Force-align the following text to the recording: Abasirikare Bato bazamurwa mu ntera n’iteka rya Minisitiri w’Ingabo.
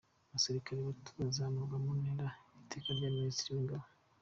Abasirikare 0.27 0.77
Bato 0.87 1.11
bazamurwa 1.21 1.75
mu 1.83 1.91
ntera 1.99 2.27
n’iteka 2.55 2.89
rya 2.97 3.09
Minisitiri 3.15 3.49
w’Ingabo. 3.55 3.87